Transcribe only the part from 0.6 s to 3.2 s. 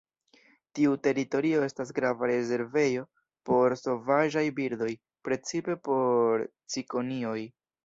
Tiu teritorio estas grava rezervejo